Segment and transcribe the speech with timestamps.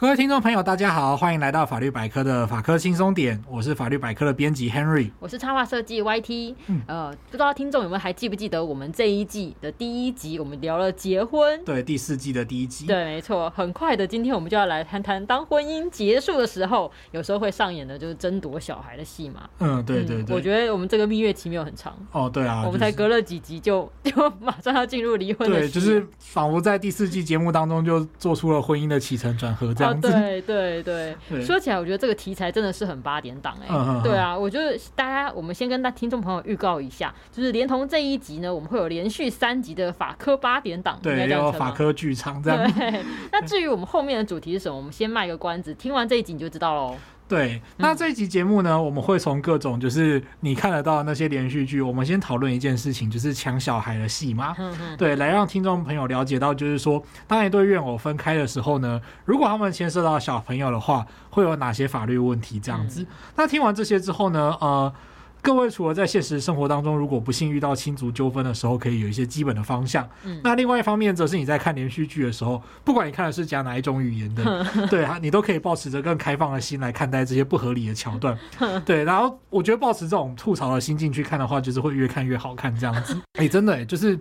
[0.00, 6.54] 各位听众朋友，大家好，欢迎来到法律百科的法科轻松点，我是法律百科的编辑 Henry，我是插画设计 YT。
[6.68, 13.50] 嗯，呃，不知道听众有没有还记不记得我们这一季的第一集，我们聊了结婚，对，第四季的第一集，对，没错。
[13.56, 19.50] 很快的，今天我们就要来谈谈，当婚姻结束的时候，有时候会上演的就是争夺小孩的戏嘛。
[19.58, 20.36] 嗯，对对对。
[20.36, 21.92] 我觉得我们这个蜜月期没有很长。
[22.12, 25.58] 哦，对啊，我们才隔了几集就就马上要进入离婚的。
[25.58, 30.58] 对，就是仿佛在第四季节目当中就做出了婚姻的起承转合这样对对。
[30.58, 34.02] 对对， 对，说起来，我觉得这个题材真的是很八点档哎、欸嗯。
[34.02, 42.72] 对啊，我觉得大家，我们先跟大听众朋友预告一下，就是连同这一集呢，我们会有连续三集的法科八点档，对，有法科剧场这样。
[42.72, 46.96] 对， 那至于我们后面的主题是什么，我们先卖个关子，听完这一集你就知道喽。
[47.28, 54.54] 对，那这一集节目呢，嗯，我们会从各种就是你看得到的那些连续剧，我们先讨论一件事情，就是抢小孩的戏嘛。
[54.58, 54.96] 嗯嗯。
[54.96, 62.58] 对，来让听众朋友了解到，就是说，当一对怨偶分开的时候呢，如果他们牵涉到小朋友的话，会有哪些法律问题？
[62.58, 63.02] 这样子。
[63.02, 63.06] 嗯。
[63.36, 64.92] 那听完这些之后呢，呃。
[65.40, 70.08] 各位除了在现实生活当中，如果不幸遇到亲族纠纷的时候，可以有一些基本的方向。
[70.24, 78.38] 嗯，那另外一方面，则是你在看连续剧的时候，不管你看的是讲哪一种语言的， 对啊，你都可以抱持着更开放的心来看待这些不合理的桥段。
[78.84, 83.14] 对，然后我觉得抱持这种吐槽的心境去看的话，就是会越看越好看这样子。
[83.38, 84.18] 哎、欸，真的、欸，就是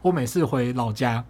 [0.00, 1.24] 我每次回老家，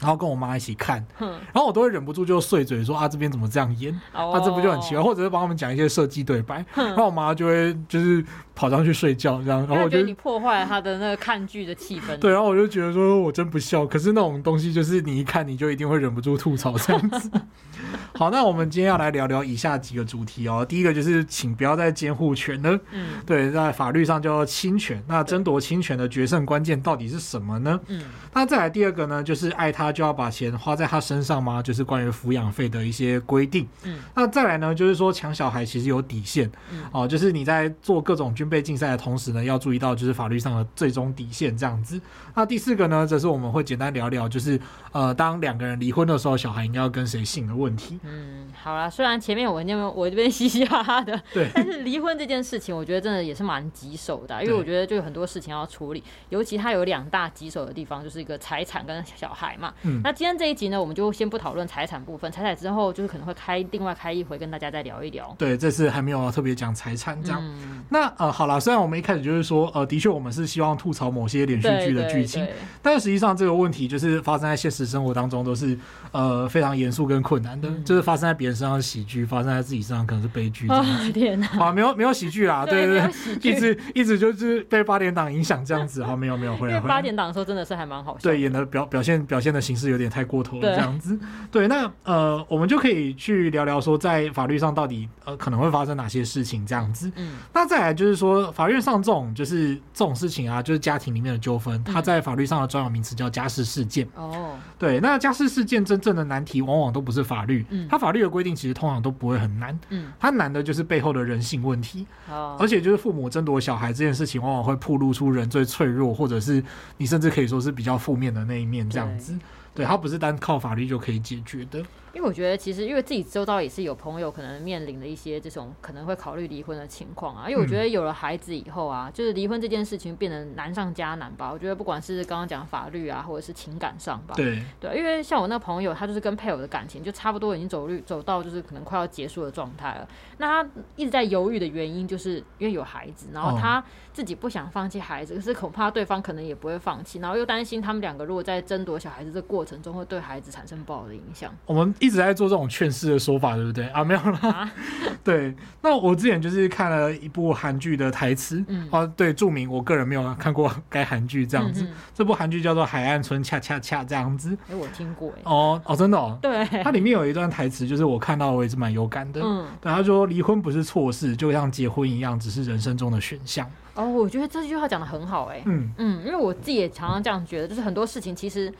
[0.00, 3.92] 然后跟我妈一起看，然后我都会忍不住就碎嘴说啊，这边怎么这样演？
[4.12, 5.02] 啊，这不就很奇怪？
[5.02, 9.66] 或者是帮他们讲一些设计对白，然后我妈就会就是跑上去睡觉这样。
[9.66, 12.16] 然后我觉得你破坏了他的那个看剧的气氛。
[12.18, 13.86] 对，然后我就觉得说我真不孝。
[13.86, 17.30] 可是那种东西就是你一看你就一定会忍不住吐槽这样子。
[18.14, 20.64] 好，那我们今天要来聊聊以下几个主题哦。
[20.66, 22.78] 第一个就是请不要再监护权了。
[22.92, 25.02] 嗯，对，在法律上叫侵权。
[25.06, 27.80] 那争夺侵权的决胜关键到底是什么呢？
[27.86, 28.02] 嗯，
[28.34, 31.62] 那再来第二个呢，就是爱他就要把钱花在他身上吗？
[31.62, 33.66] 就是关于抚养费的一些规定。
[33.84, 36.50] 嗯，那再来呢，就是说抢小孩其实有底线。
[36.70, 42.00] 嗯，哦，就是你在做各种军备竞赛的同时呢，要注意到就是法律上的最终底线这样子。
[42.34, 44.58] 那第四个呢，则是我们会简单聊聊，就是
[44.92, 47.98] 呃，当两个人离婚的时候，小孩应该要跟谁姓的问题。
[48.02, 59.72] 嗯，好啦，虽然前面我那边我这边嘻嘻哈哈的， 对，但是离婚这件事情，我觉得真的也是蛮棘手的，因为我觉得就有很多事情要处理，尤其他有两大棘手的地方，就是一个财产跟小孩嘛。
[59.82, 65.34] 嗯，那今天这一集呢，我们就先不讨论财产部分，财产之后就是可能会开另外开一回跟大家再聊一聊。
[65.38, 67.40] 对，这次还没有特别讲财产这样。
[67.42, 72.46] 嗯、那呃，好了，虽然我们一开始就是说，呃，的确我们是希望吐槽某些连续剧的剧情，
[72.82, 75.78] 但是实际上这个问题就是发生在现实生活当中都是
[76.12, 77.68] 呃非常严肃跟困难的。
[77.68, 80.68] 嗯就是发生在别人身上是喜剧，发生在自己身上可能是悲剧。
[80.68, 81.46] 哦 天哪！
[81.58, 86.04] 啊，没有没有喜剧啦，对对对，一直一直就是被八点档影响这样子。
[86.04, 86.78] 好，没有没有回来。
[86.78, 88.22] 回来八点档的时候真的是还蛮好笑。
[88.22, 91.16] 对，演的表表现表现的形式有点太过头了这样子。
[91.50, 97.10] 对，那呃，我们就可以去聊聊说，在法律上到底呃可能会发生哪些事情这样子。
[97.14, 97.36] 嗯。
[97.54, 104.08] 那再来就是说，法院上这种就是这种事情啊，就是家庭里面的纠纷，它在法律上的专有名词叫家事事件。
[104.16, 104.58] 哦。
[104.76, 107.64] 对，那家事事件真正的难题往往都不是法律。
[107.70, 107.86] 嗯。
[107.88, 116.62] 它法律的规定其实通常都不会很难，嗯，它难的就是背后的人性问题，哦，而且就是父母争夺小孩这件事情，往往会暴露出人最脆弱，或者是
[116.96, 119.36] 你甚至可以说是比较负面的那一面，这样子，
[119.80, 121.82] 对，它不是单靠法律就可以解决的。
[122.12, 127.48] 因为我觉得，其实因为自己周遭也是有朋友可能面临的一些这种可能会考虑离婚的情况啊。
[127.48, 131.50] 因为我觉得有了孩子以后啊，就是离婚这件事情变得难上加难吧。
[131.52, 134.96] 我觉得不管是刚刚讲法律啊，或者是情感上吧，对对。
[134.96, 140.08] 因为像我那朋友，他就是跟配偶的感情就差不多已经走绿走到就是可能快要结束的状态了。
[140.38, 143.82] 那他一直在犹豫的原因，就是因为有孩子，然后他
[144.12, 151.54] 自己不想放弃孩子，可是恐怕对方可能也不会放弃，然后又担心他们两个如果在争夺小孩子这过程中会对孩子产生不好的影响。
[151.66, 152.68] 我们一直在做这种。
[152.70, 154.02] 劝世的说法对不对啊？
[154.02, 154.72] 没有啦、啊。
[155.24, 161.82] 对，那我之前就是看了一部韩剧的台词，嗯，啊，对，著名，我个人没有看过该韩剧这样子。
[161.82, 164.56] 嗯、这部韩剧叫做《海岸村恰恰恰》这样子。
[164.68, 165.42] 哎、欸，我听过哎。
[165.44, 166.38] 哦哦，真的哦。
[166.40, 166.64] 对。
[166.82, 169.40] 它里面有一段台词，就是我看到我也是蛮有感的。
[169.42, 169.66] 嗯。
[169.80, 173.68] 对，他说离婚不是错事，就像结婚一样，只是人生中的选项。
[173.94, 175.60] 哦，我觉得这句话讲的很好哎。
[175.66, 178.72] 嗯嗯，因为我自己也常常这样觉得，就是很多事情其实。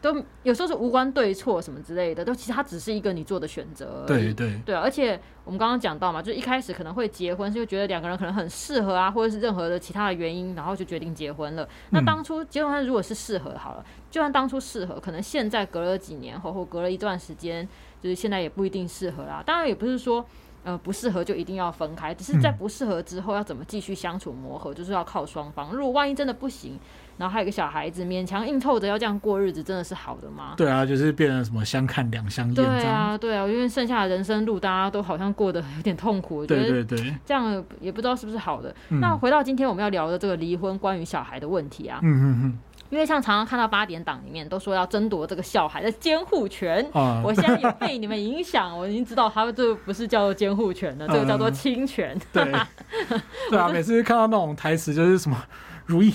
[0.00, 4.04] 都有时候是无关对错什么之类的，都其实它只是一个你做的选择。
[4.06, 4.80] 对对对啊！
[4.82, 11.68] 而且我们刚刚讲到嘛，就一开始可能会结婚，是就觉得两个人可能很适合啊，或者是任何的其他的原因，然后就决定结婚了。
[11.90, 17.68] 那当初结婚如果是适合好了，就算当初适合，可能现在隔了几年后或隔了一段时间，
[18.00, 19.42] 就是现在也不一定适合啦。
[19.44, 20.24] 当然也不是说。
[20.64, 25.72] 呃不适合就一定要分开，只是在不适合之后要怎么继续相处磨合，就是要靠双方。
[25.72, 26.78] 如果万一真的不行，
[27.18, 30.54] 然后还有一个小孩子，勉强硬凑着要这样过日子，真的是好的吗？
[30.56, 32.54] 对啊，就是变成什么相看两相厌。
[32.54, 36.46] 对啊，对啊，因为剩下的人生路，大家都好像过得有点痛苦。
[36.46, 38.74] 对对对，这样也不知道是不是好的。
[38.90, 42.58] 嗯、那回到今天我们要聊的这个离婚关于小孩的问题啊，嗯嗯嗯，
[42.90, 52.16] 因为像常常看到八点档里面都说要争夺这个小孩的监护权，嗯、我现在也被你们影响，我已经知道他们这不是叫做监护权了，这个叫做侵权。
[52.34, 53.18] 嗯、对，
[53.50, 55.36] 对啊，每次看到那种台词就是什么
[55.84, 56.14] 如意。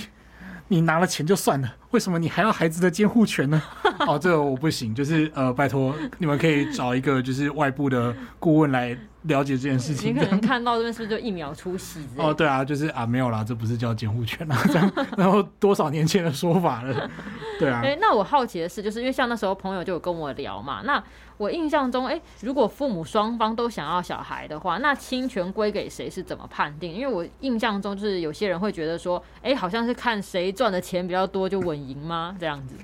[0.67, 3.61] 你拿了钱就算了，为什么你还要孩子的监护权呢？
[4.07, 10.09] 哦，这个我不行，就是呃，拜托你们可以找一个就是外部的顾问来了解这件事情。
[10.09, 12.03] 你可能看到这边是不是就一秒出戏？
[12.17, 17.09] 哦，对啊，就是啊，没有啦，这不是叫监护权啊，这样， 然后多少年前的说法了，
[17.59, 17.81] 对啊。
[17.83, 21.01] 哎，那我好奇的是，就是因为像那时候朋友就有跟我聊嘛，那。
[21.37, 26.93] 我印象中，哎、欸，如果父母双方都想要小孩的话，那侵权归给谁是怎么判定？
[26.93, 32.35] 因为我印象中就是有些人会觉得说，哎、欸，好像是看谁赚的钱比较多就稳赢吗？
[32.39, 32.75] 这样子。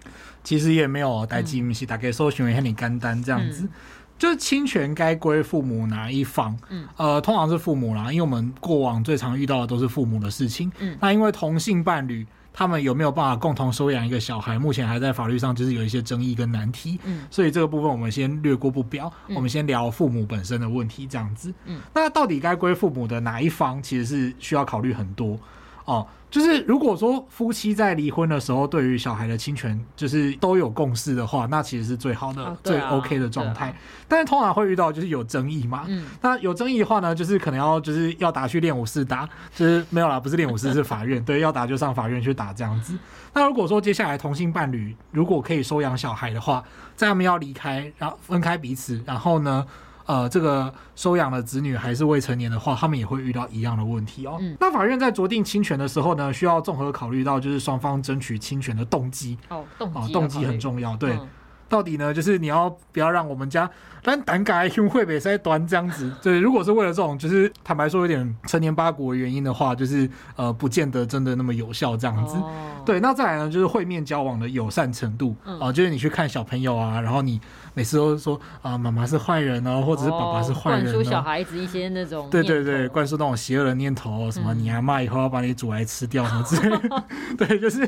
[0.43, 3.69] 其实也没有，代志不是大概搜寻也很简单，这样子，嗯、
[4.17, 6.57] 就是侵权该归父母哪一方？
[6.69, 10.71] 嗯，呃，通常是父母啦，因为我们过往最常遇到的都是父母的事情。
[10.79, 12.25] 嗯，那因为同性伴侣。
[12.51, 14.59] 他们有没有办法共同收养一个小孩？
[14.59, 16.99] 目前还在法律上就是有一些争议跟难题。
[17.05, 19.09] 嗯，所以这个部分我们先略过不表。
[19.27, 21.53] 嗯，我们先聊父母本身的问题，这样子。
[21.65, 25.39] 嗯，那到底该归父母的哪一方，其实是需要考虑很多
[25.89, 26.07] 哦。
[26.29, 33.69] 就是如果说夫妻在离婚的时候，对于小孩的侵权就是都有共识的话，那其实是最好的、最 OK 的状态。
[33.69, 33.75] 啊、
[34.07, 35.85] 但是通常会遇到就是有争议嘛。
[35.87, 36.05] 嗯。
[36.21, 41.23] 那有争议的话呢，就是可能要就是要打去练武室打，就是没有啦，不是练武室是法院。
[41.25, 42.95] 对，要打就上法院去打这样子。
[43.33, 46.63] 那如果说接下来同性伴侣如果可以收养小孩的话，
[46.95, 49.65] 在他们要离开，然后分开彼此，然后呢？
[50.09, 54.37] 呃，这个收养的子女还是未成年的话，他们也会遇到一样的问题哦。
[54.41, 60.97] 嗯、那法院在酌定侵权的时候呢，需要综合考虑到就是双方争取侵权的动机哦，动机、呃、动机很重要。
[60.97, 61.29] 对，嗯、
[61.69, 63.69] 到底呢，就是你要不要让我们家
[64.01, 66.11] 但胆改用会被塞端这样子？
[66.23, 72.35] 对，如果是为了这种就是坦白说有点成年八股的原因的话，就是呃，不见得真的那么有效这样子。
[72.37, 72.51] 哦、
[72.83, 77.39] 对，那再来呢，就是会面交往的友善程度啊、嗯呃，就是你去看小朋友啊，然后你。
[77.79, 87.03] 每次都说啊，妈妈是坏人哦，或者是爸爸是坏人，灌输小孩子一些那种对对对，灌输那种邪恶的念头，什么你阿妈以后要把你煮来吃掉什么之类的，
[87.47, 87.79] 对，就是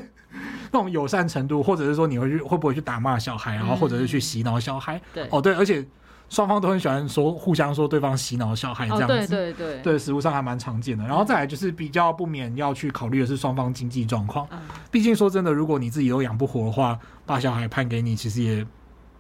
[0.71, 5.27] 那种友善程度，或者是说你会去会不会去打骂小孩，然后或者是去洗脑小孩，对。
[5.29, 5.85] 哦对，而且
[6.29, 11.03] 双方都很喜欢说互相说对方洗脑小孩这样子，对对对，对，实务上还蛮常见的。
[11.03, 14.47] 然后再来就是比较不免要去考虑的是双方经济状况，
[14.89, 18.65] 毕竟说真的，如果你自己都养不活的话，把小孩判给你，其实也。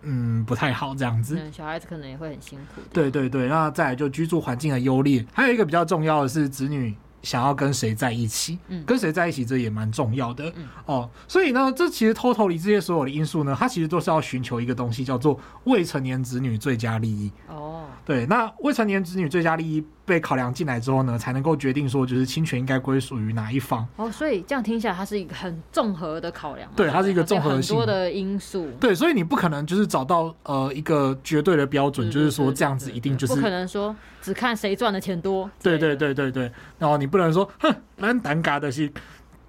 [0.03, 2.81] 嗯，不太好这样子，嗯，小孩子可能也会很辛苦。
[2.91, 17.31] 对对对，那再来就居住环境的优劣，还有一个比较重要的是子女想要跟谁在一起，嗯，跟谁在一起这也蛮重要的，嗯，哦，所以呢，这其实偷偷离这些所有的因素呢，它其实都是要寻求一个东西，叫做未成年子女最佳利益。
[17.47, 19.83] 哦，对，那未成年子女最佳利益。
[20.03, 23.87] 被考量进来之后呢，才能够决定说，就是侵权应该归属于哪一方。
[23.95, 26.69] 哦，所以这样听起来，它是一个很综合的考量。
[26.75, 28.67] 对，它是一个综合性很多的因素。
[28.77, 35.49] 对，所以你不可能就是找到呃一个绝对的标准，就是说这样子一定就是不可能说只看谁赚的钱多。
[35.63, 38.91] 对对对对对，然后你不能说哼，咱单嘎的是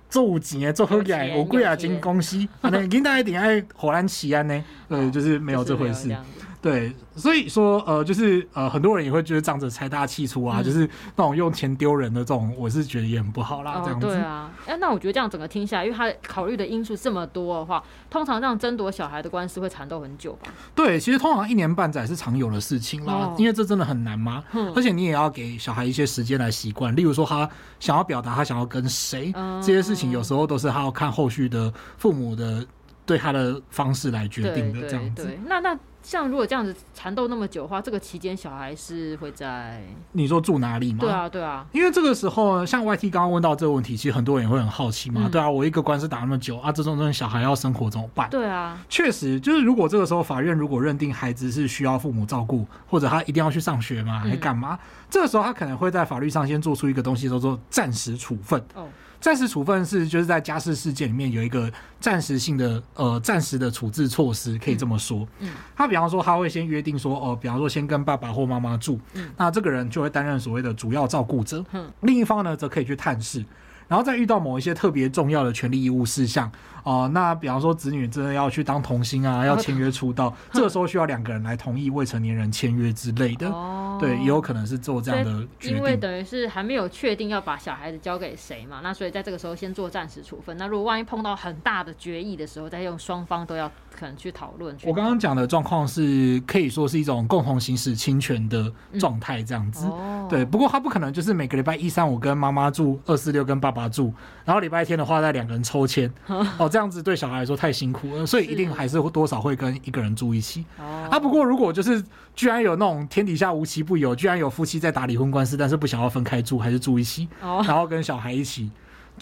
[0.09, 4.65] 做钱做好嘢，我贵啊进公司，可能领导一定爱荷兰起安呢。
[4.89, 6.15] 对，就是没有这回事。
[6.63, 13.73] 对，所以说，呃，就是呃，很多人也会觉得仗着财大气粗啊，嗯、就是那种用钱丢人的这种，我是觉得也很不好啦。
[13.73, 14.07] 哦、这样子。
[14.07, 20.53] 对啊，哎，那我觉得这样整个听下来，因为他考虑的因素这么多的话，通常这样争夺小孩的官司会缠斗很久吧？
[20.73, 24.45] 对，其实通常一年半载是常有的事情啦，哦、因为这真的很难嘛。
[24.53, 27.51] 嗯、而且你也要给小孩一些时间来习惯，例如说他
[27.81, 32.65] 想要表达他想要跟谁，嗯、这些事情有时候都是他要看后续的父母的
[33.07, 34.89] 对他的方式来决定的。
[34.89, 35.39] 这样子。
[35.47, 35.79] 那那。
[36.05, 39.81] 像如果这样子缠斗那么久的话，这个期间小孩是会在
[40.11, 40.99] 你说住哪里吗？
[40.99, 45.21] 对啊，对啊，因为这个时候像 YT 刚刚问到这个问题，其实很多人也会很好奇嘛。
[45.27, 48.29] 嗯、对啊，我一个官司打那么久啊，这种这种小孩要生活怎么办？
[48.31, 54.75] 对啊，确实就是如果这个时候法院如果认定孩子是需要父母照顾，或者他一定要去上学嘛，还干嘛？
[54.75, 54.79] 嗯、
[55.09, 58.61] 这个时候他可能会在法律上先做出一个东西叫做暂时处分。
[58.75, 58.89] 哦。
[59.23, 65.21] 暂时处分是就是在家事事件里面有一个暂时性的呃暂时的处置措施，可以这么说。
[65.39, 71.65] 嗯，嗯他比方说他会先约定说哦、呃，比方说先跟爸爸或妈妈住，嗯，那这个人就会担任所谓的主要照顾者。
[71.71, 73.45] 嗯，另一方呢则可以去探视，
[73.89, 76.51] 然后再遇到某一些特别重要的权利义务事项
[76.85, 83.49] 哦、呃，那比方说子女真的要去当童星啊，要签约出道， 这个时候需要两个人来同意未成年人签约之类的。
[83.49, 83.99] 哦。
[84.01, 85.77] 对，也有可能是做这样的决定。
[85.77, 90.57] 因为等于是还没有确定要把小孩子交给谁嘛，那所以在这个时候先做暂时处分。
[90.57, 94.77] 那如果万一碰到很大的决议的时候，再用双方都要可能去讨论。
[94.85, 99.87] 我刚刚讲的状况是可以说是一种共同行使侵权的状态，这样子。
[99.87, 104.13] 嗯哦、对，不过他不可能就是每个礼拜一、三、五跟妈妈住，二、四、六跟爸爸住，
[104.45, 106.13] 然后礼拜天的话再两个人抽签。
[106.59, 110.65] 哦，这样子对小孩来说太辛苦了， 所以一定还是多少会跟一个人住一起。
[110.79, 112.03] 哦、啊，不过如果就是
[112.37, 118.71] 居然有那种天底下无奇不有，居然有夫妻在打离婚官司，但是不想要分开住，还是住一起，哦、然后跟小孩一起。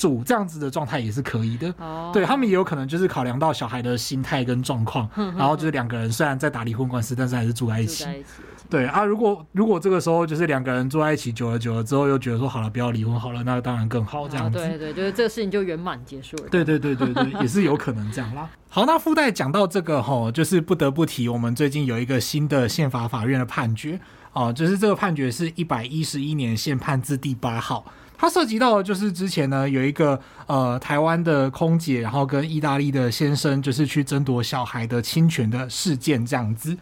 [0.01, 2.11] 住这样子的状态也是可以的，oh.
[2.11, 8.07] 对他们也有可能就是考量到小孩的心态跟状况，然后就是两个人虽然在打离婚官司，但是还是住在一起。
[8.71, 14.59] 对啊，如果如果这个时候就是两个人住在一起久了久了之后，又觉得说好了，不要离婚好了，那当然更好这样子。
[14.59, 16.45] Oh, 对对，就是这个事情就圆满结束了。
[16.51, 18.49] 对对对对对，也是有可能这样啦。
[18.71, 24.01] 好，那附带讲到这个吼，就是不得不提我们最近有一个新的宪法法院的判决
[24.33, 27.85] 哦，就是这个判决是一百一十一年宪判字第八号。
[28.21, 36.77] 它涉及到的就是之前呢，有一个呃台湾的空姐，然后跟意大利的先生就是去争夺小孩的侵权的事件这样子。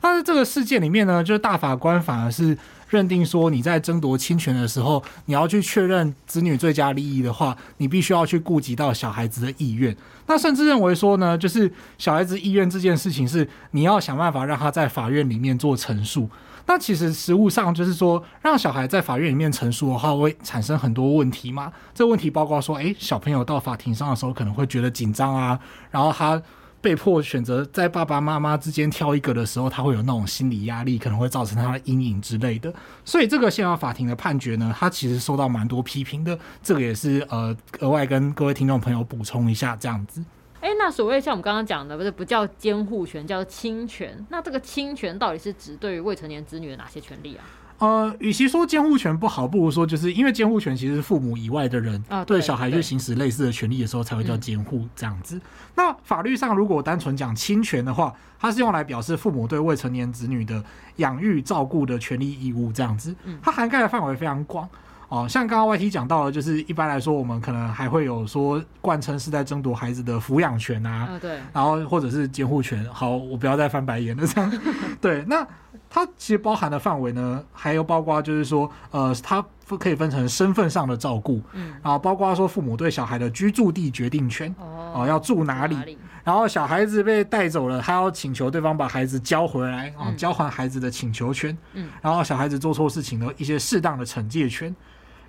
[0.00, 2.56] 但是这个事件里面呢，就是大法官反而是
[2.88, 9.96] 认定说，你在争夺亲权的时候，你要去确认子女最佳利益的话，你必须要去顾及到小孩子的意愿。
[10.26, 16.28] 那甚至认为说呢，就是小孩子意愿这件事情是你要想办法让他在法院里面做陈述。
[16.68, 21.72] 那其实实务上就是说，让小孩在法院里面陈述的话，会产生很多问题嘛。
[21.94, 25.56] 这问题包括说，诶，小朋友到法庭上的时候可能会觉得紧张啊，
[25.92, 26.42] 然后他
[26.80, 32.72] 被迫选择在爸爸妈妈之间挑一个的时候，他会有那种心理压力，可能会造成他的阴影之类的。
[33.04, 36.38] 所以这个宪法法庭的判决呢，它其实受到蛮多批评的。
[36.62, 40.22] 这个也是呃额外跟各位听众朋友补充一下，这样子。
[40.60, 44.24] 哎，那所谓像我们刚刚讲的，不是不叫监护权，叫侵权。
[44.30, 47.44] 那这个侵权到底是指对于未成年子女的哪些权利啊？
[47.78, 55.36] 呃，与其说监护权不好，不如说就是因为监护权其实是父母以外的人啊对小孩去行使类似的权利的时候才会叫监护这样子。
[55.36, 55.42] 嗯、
[55.74, 60.62] 那法律上如果单纯讲侵权的话，它是用来表示父母对未成年子女的
[60.96, 63.14] 养育照顾的权利义务这样子。
[63.42, 64.68] 它涵盖的范围非常广。
[65.08, 72.84] 哦，像刚刚 YT 讲到的，就是一般来说，我们可能还会有说贯称是在争夺孩子的抚养权啊，哦、对，然后或者是监护权。
[72.92, 74.52] 好，我不要再翻白眼了，这样。
[75.00, 75.46] 对，那
[75.88, 79.44] 它其实包含的范围呢，还有包括就是说，呃，它
[79.78, 94.74] 可以分成身份上的照顾，嗯，然后包括说父母对小孩的居住地决定权，哦，哦，要住哪里，然后小孩子被带走了，他要请求对方把孩子交回来，啊、哦，交还孩子的请求权，嗯，然后小孩子做错事情的一些适当的惩戒权。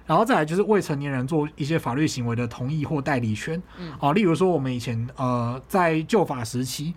[0.05, 6.93] 然后再来就是未成年人做一些法律行为的同意或代理权，嗯，啊，例如说我们以前呃在旧法时期，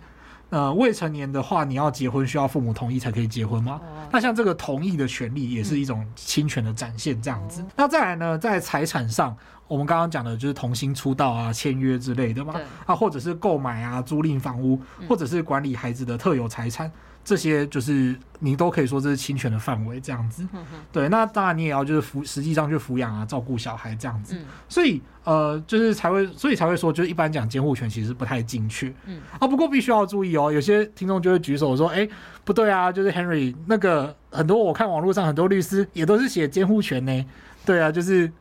[0.51, 3.81] 呃未成年的话，你要结婚需要父母同意才可以结婚吗？
[3.83, 7.61] 哦、那像这个同意的权利也是一种侵权的展现，这样子。
[7.61, 9.35] 嗯、那再来呢，在财产上，
[9.67, 12.55] 我们刚刚讲的就是同心出道啊、签约之类的嘛，
[12.85, 14.79] 啊，或者是购买啊、租赁房屋，
[15.09, 16.91] 或者是管理孩子的特有财产。
[17.23, 20.47] 这些就是你都可以说这是侵权的范围，这样子。
[20.91, 24.35] 对，那当然你也要就是抚，实际上去抚养啊，照顾小孩这样子。
[24.67, 28.91] 所以呃，就是才会，所以才会说，就是一般讲监护权其实不太精确。
[29.05, 29.21] 嗯。
[29.39, 32.07] 啊，不过必须要注意哦，有些听众就会举手说，哎，
[32.43, 37.25] 不对啊，就是 Henry 那个很多我看网络上很多律师也都是写监护权呢。
[37.65, 38.31] 对啊，就是。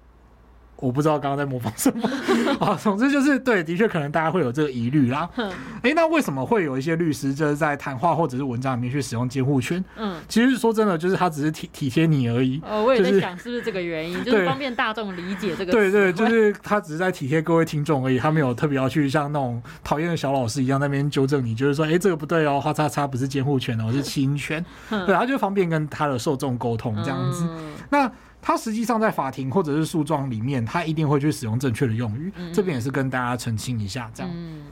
[0.81, 2.11] 我不知道刚刚在模仿什么
[2.59, 5.29] 啊，总之就是对，的确可能大家会有这个疑虑啦。
[5.83, 9.83] 哎，那为什么会有一些律师就是在谈话或者是文章里面去使用监护权？
[9.97, 12.61] 嗯，其实说真的，就是他只是体体贴你而已。
[12.69, 15.73] 哦，我也在想是不是这个原因， 就是方便大众理解这个。
[15.73, 24.65] 对对，就是他只是在体贴各位听众而已，他没有特别要去像那种讨厌的小老师一样那边纠正你，就是说，哎，这个不对哦，花叉叉不是监护权哦，是侵权。
[24.89, 27.47] 对，他就方便跟他的受众沟通这样子。
[27.91, 28.11] 那。
[28.43, 32.33] 他实际上在法庭或者是诉状里面，他一定会去使用正确的用语。
[32.37, 34.33] 嗯、这边也是跟大家澄清一下，这样。
[34.35, 34.67] 嗯，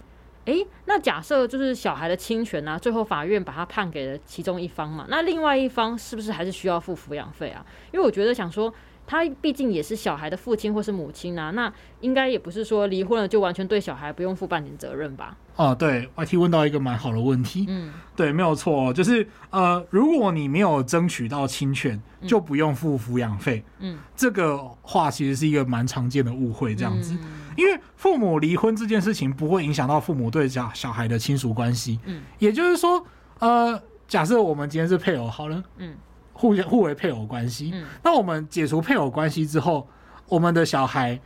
[0.47, 7.65] 诶，那假设就是小孩的侵权啊，最后法院把他判给了其中一方嘛，那另外一方是不是还是需要付抚养费啊？
[7.93, 8.73] 因为我觉得想说。
[9.09, 11.73] 他毕竟也是小孩的父亲或是母亲呐、啊，那
[12.03, 15.35] 应该也不是说离婚了就完全对小孩不用负半点责任吧？
[15.57, 33.03] 哦，对，YT 问到一个蛮好的问题，嗯，对，没有错，就是呃，如果你没有争取到亲权，就不用付抚养费，嗯，这个话其实是一个蛮常见的误会，这样子，嗯、因为父母离婚这件事情不会影响到父母对小小孩的亲属关系，嗯，也就是说，
[33.39, 35.97] 呃，假设我们今天是配偶好了，嗯。
[36.39, 39.85] 互互为配偶关系，嗯、那我们解除配偶关系之后，
[40.29, 41.19] 我们的小孩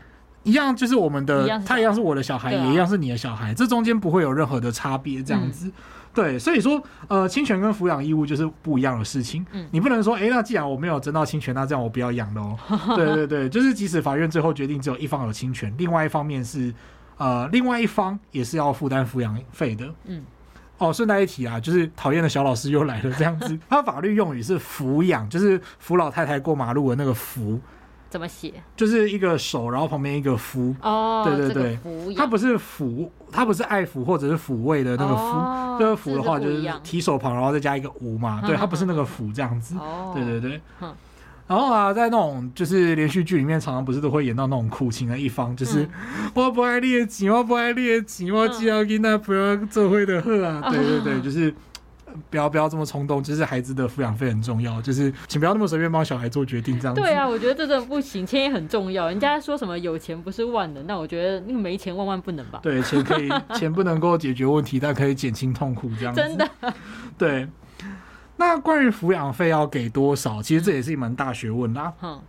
[0.43, 5.67] 一样，就是我们的，一他一样是我的小孩，啊、也一样是你的小孩，这中间不会有任何的差别，这样子。
[5.67, 5.73] 嗯、
[6.15, 9.45] 对，所以说，呃，侵权跟抚养义务就是不一样的事情。
[9.53, 12.97] 嗯，你不能说，哎、欸，那既然我没有争到侵权，那这样我不要养了哦。
[12.97, 16.75] 对对对，就是即使法院最后决定只有一方有侵权，另外一方面是，
[17.19, 19.87] 呃，另外一方也是要负担抚养费的。
[20.07, 20.25] 嗯。
[20.83, 23.57] 哦，顺带一提啊，就是讨厌的小老师又来了，这样子。
[23.71, 27.61] 他法律用语是扶养，就是扶老太太过马路的那个扶。
[28.11, 28.53] 怎么写？
[28.77, 30.75] 就是一个手，然后旁边一个夫。
[30.83, 35.79] 哦，对对对，他不是抚，他不是爱抚或者是抚慰的那个抚。
[35.79, 38.43] 这个抚的话就是提手旁，然后再加一个无嘛。
[38.45, 39.77] 对，他不是那个抚这样子。
[39.79, 40.61] 哦，对对对。
[41.47, 45.91] 然后啊，在那种就是连续剧里面，常常不是都会演到那种苦情的一方，就是、嗯、
[46.35, 50.71] 我不爱猎奇，我不爱猎奇，我只要跟他不要做会的喝啊。
[50.71, 51.53] 对对对，就是
[52.31, 57.03] 不要不要这么冲动，就是孩子的抚养费很重要，就是请不要那么随便帮小孩做决定这样子。
[57.03, 59.09] 对啊，我觉得这真的不行，钱也很重要。
[59.09, 62.61] 人家说什么有钱不是万能，那我觉得那个没钱万万不能吧？
[62.63, 66.21] 对，钱可以，钱不能够解决问题，但可以减轻痛苦这样子。
[66.23, 66.49] 真的，
[67.19, 67.47] 对。
[68.45, 71.93] 那关于抚养费要给多少，其实这也是一门大学问啦。
[72.03, 72.21] 嗯，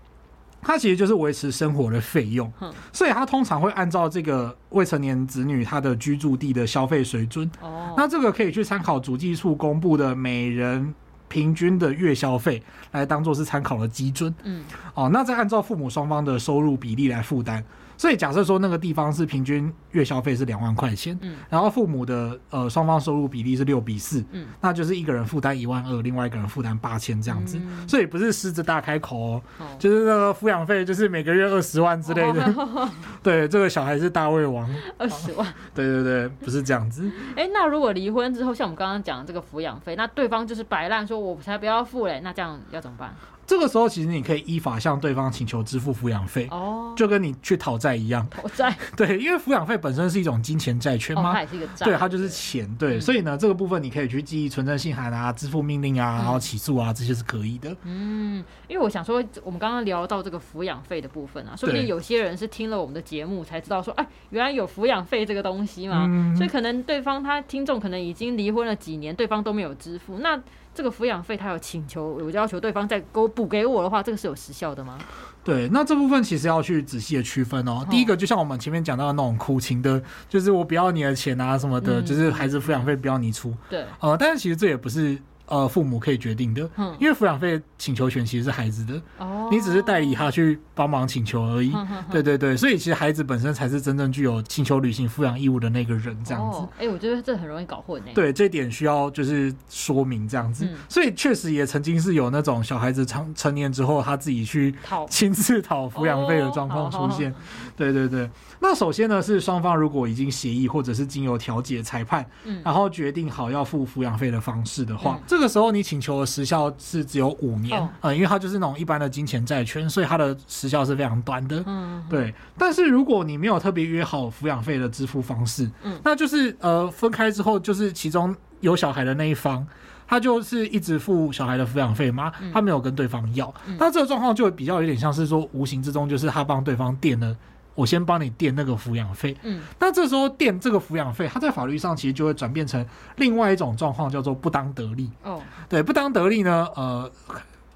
[0.61, 2.51] 它其实就是维持生活的费用。
[2.61, 7.49] 嗯，所以它通常会按照这个未成年子女他的居住地的消费水准。
[7.59, 10.93] 哦，那这个可以去参考主计处公布的每人
[11.27, 14.33] 平均的月消费来当做是参考的基准。
[14.43, 17.63] 嗯，哦，那再按照父母双方的收入比例来负担。
[17.97, 29.65] 所以假设说那个地方是平均月消费是两万块钱，嗯，然后父母的呃双方收入比例是六比四，嗯，那就是一个人负担一万二，另外一个人负担八千这样子，嗯、所以不是狮子大开口哦，哦。
[29.79, 32.89] 就是那个抚养费就是每个月二十万之类的，哦、
[33.23, 37.09] 对，这个小孩是大胃王，二十万，对对对，不是这样子。
[37.35, 43.13] 哎、欸，那如果离婚之后，像我们刚刚讲的这个抚养费，那对方就是摆烂说我才不要付嘞，那这样要怎么办？
[43.53, 48.27] 这个时候，其实你可以依法向对方请求支付抚养费，哦，就跟你去讨债一样。
[48.31, 57.77] 讨债， 对，因为抚养费本身是一种金钱债权嘛，哦、它也是一个债，对，它就是钱，对，嗯、所以呢，这个部分你可以去记忆存证信函啊、支付命令啊，然后起诉啊，嗯、这些是可以的。
[57.83, 70.41] 嗯，因为我想说，我们刚刚聊到这个抚养费的部分啊，说不定有些人是听了我们的节目才知道说，哎，原来有抚养费这个东西嘛，嗯、所以可能对方他听众可能已经离婚了几年，对方都没有支付，那。
[70.73, 74.97] 这个抚养费，他有请求，有要求对方再给我补给我的话，这个是有时效的吗？
[75.43, 77.85] 对，那这部分其实要去仔细的区分哦。
[77.89, 83.53] 第一个，就像我们前面讲到的那种苦情的，就是我不要你的钱啊什么的，就是孩子抚养费不要你出。
[83.69, 85.17] 对，呃，但是其实这也不是。
[85.45, 86.61] 呃，父母可以决定的，
[86.99, 91.73] 因为抚养费请求权其实是孩子的，哦，你只是代理他去帮忙请求而已。
[92.09, 96.59] 对对对，所以其实孩子本身才是真正具有请求履行抚养义务的那个人，这样子。
[96.79, 98.13] 哎，我觉得这很容易搞混哎。
[98.13, 100.67] 对，这点需要就是说明这样子。
[100.87, 104.73] 所以确实也曾经是有那种小孩子成成年之后，他自己去
[105.09, 107.33] 亲自讨抚养费的状况出现。
[107.75, 108.29] 对对对。
[108.63, 122.33] 那首先呢，是双方如果已经协议或者是经由调解裁判，嗯，然后决定好要付抚养费的方式的话，嗯、这个时候你请求的时效是只有五年，嗯、呃，因为它就是那种一般的金钱债权，所以它的时效是非常短的，嗯，对。
[122.57, 129.67] 但是如果你没有特别约好抚养费的支付方式，嗯，那就是呃分开之后，就是其中有小孩的那一方，
[130.07, 137.35] 他就是一直付小孩的抚养费嘛，他没有跟对方要，嗯、那这个状况就比较有点像是说，无形之中就是他帮对方垫了。
[137.75, 145.09] 我先帮你垫那个抚养费，嗯，那这时候垫这个抚养费，它在法律上其实就会转变成另外一种状况，叫做不当得利。
[145.23, 147.11] 哦，对，不当得利呢，呃。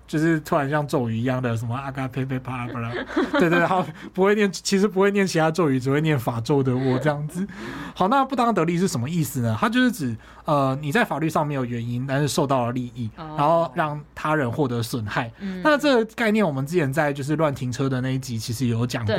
[0.08, 2.92] 就是突然像咒语一样的什么阿嘎呸呸啪啦啪啦，
[3.34, 7.46] 对对，好，不会念，其实不会念其他咒语，只会念法咒的我这样子。
[7.94, 9.56] 好，那不当得利是什么意思呢？
[9.60, 10.16] 它就是指
[10.46, 15.30] 呃你在法律上没有原因，但是受到了利益，然后让他人获得损害。
[15.62, 19.16] 那这个概念我们之前在就是乱停车的那一集其实有讲过，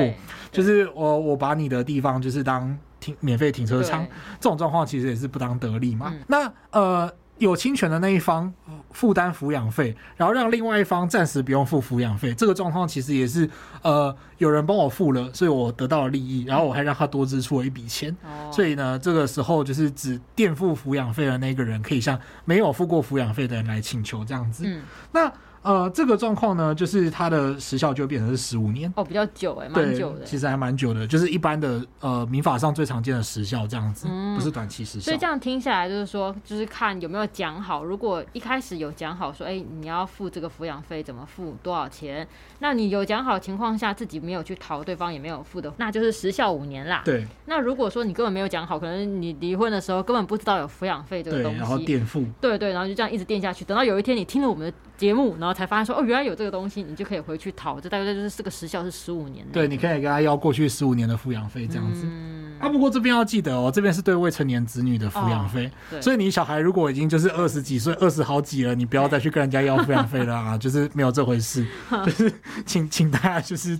[0.51, 4.07] 就是我我把你的地方就是当停免费停车场，
[4.41, 6.15] 这种状况其实也是不当得利嘛。
[6.27, 7.13] 那呃。
[7.39, 8.53] 有侵权的那一方
[8.91, 13.49] 负担抚养费，然后让另外一方暂时不用付抚养费，这个状况其实也是
[13.83, 24.65] 呃有人帮我付了，所以我得到了利益，然后我还让他多支出了一笔钱，哦、所以呢，这个时候就是指垫付抚养费的那个人可以向没有付过抚养费的人来请求这样子。
[24.67, 25.33] 嗯、那。
[25.63, 35.05] 呃，这个状况呢，就是它的时效就变成是十五年哦，比较久哎，蛮久的，其实还蛮久的，就是一般的呃民法上最常见的时效这样子，嗯、不是短期时效。
[35.05, 37.85] 所以这样听下来，就是说，就是看有没有讲好。
[37.85, 42.27] 如果一开始有讲好说，哎，你要付这个抚养费，怎么付，多少钱？
[42.61, 47.03] 那你有讲好情况下，自己没有去讨，对方也没有付的，那就是时效五年啦。
[47.05, 47.27] 对。
[47.47, 57.81] 那如果说你根本没有讲好，可能你离婚的时候根本不知道有抚养费这个东西，然后垫付，对对，然后就这样一直垫下去，等到有一天你听了我们的节目，然然后才发现说哦，原来有这个东西，你就可以回去讨。
[57.81, 59.47] 这大概就是这个时效是十五年。
[59.51, 62.03] 对，你可以跟他要过去十五年的抚养费这样子。
[62.05, 62.59] 嗯。
[62.61, 65.71] 啊，不过这边要记得哦，这边是对未成年子女的抚养费。
[65.91, 66.03] 对。
[66.03, 71.67] 所以你小孩如果已经就是二十几岁、二十好几了，你不要再去跟人家要抚养费了啊， 就是没有这回事。
[72.05, 72.31] 就是
[72.67, 73.79] 请请大家就是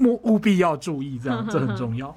[0.00, 2.14] 务务必要注意，这样这很重要。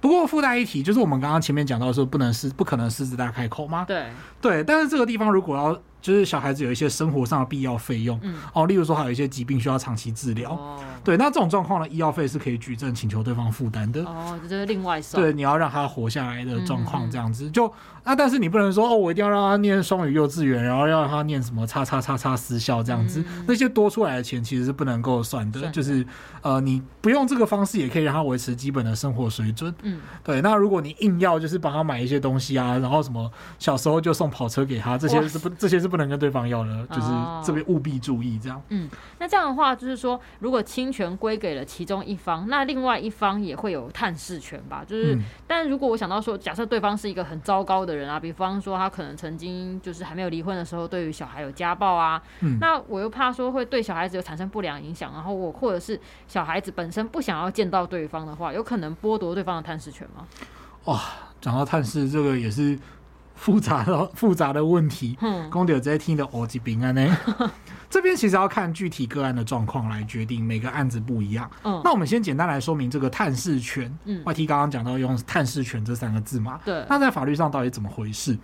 [0.00, 3.84] 不过附带一提，就是我们刚刚前面讲到说，不能狮不可能狮子大开口吗？
[3.86, 4.06] 对
[4.40, 5.80] 对，但是这个地方如果要。
[6.02, 17.72] 就是小孩子有一些生活上的必要费用，嗯，哦，例如说还有一些疾病需要长期治疗，哦，对，那这种状况呢，医药费是可以举证请求对方负担的，哦，这是另外算，对，你要让他活下来的状况这样子，就
[18.04, 26.04] 那但是你不能说哦，我一定要让他念双语幼稚园，然后要让他念什么叉叉叉叉私校这样子，那些多出来的钱其实是不能够算的，就是
[26.40, 36.86] 呃，你不用这个方式也可以让他维持基本的生活水准，嗯，对，那如果你硬要就是帮他买一些东西啊，然后什么小时候就送跑车给他，这些是不这些是不能跟对方要了。
[36.86, 37.08] 就是
[37.44, 38.60] 这边务必注意，这样。
[38.70, 44.82] 嗯，那这样的话，就是说，如果侵权归给了其中一方，那另外一方也会有探视权吧？
[44.86, 60.26] 就是，嗯、但如果我想到说，假设对方是一个很糟糕的人啊，比方说他可能曾经就是还没有离婚的时候，对于小孩有家暴啊，嗯、那我又怕说会对小孩子有产生不良影响，然后我或者是小孩子本身不想要见到对方的话，有可能剥夺对方的探视权吗？
[60.86, 61.00] 哇，
[61.40, 62.78] 讲到探视，这个也是。
[63.42, 65.18] 复杂的复杂的问题，
[65.50, 67.16] 公牛直接听的耳机饼安呢？
[67.90, 71.50] 这边其实要看具体个案的状况来决定，每个案子不一样。
[71.64, 73.92] 嗯，那我们先简单来说明这个探视权。
[74.04, 78.38] 嗯外 T 刚刚讲到用探视权这三个字嘛，对，那在法律上到底怎么回事？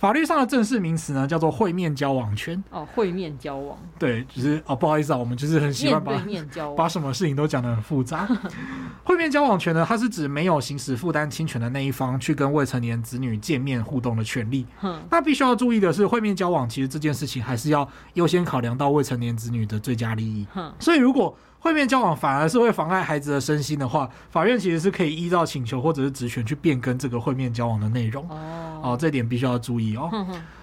[0.00, 2.64] 法律上的正式名词呢，叫做会面交往权。
[2.70, 3.78] 哦，会面交往。
[3.98, 8.26] 对，就是哦，不好意思啊，我们就是很喜欢把面交 把什么事情都讲得很复杂。
[9.04, 14.66] 会面交往权呢，它是指没有行使负担侵权的那一方去跟未成年子女见面互动的权利。
[14.80, 20.46] 嗯，那必须要注意的是，会面交往其实这件事情还是要优先考量到未成年子女的最佳利益。
[20.54, 28.28] 嗯，所以如果会面交往反而是会妨碍孩子的身心的话，法院其实是可以依照请求或者是职权去变更这个会面交往的内容。
[28.28, 30.10] 哦，哦，这点必须要注意哦。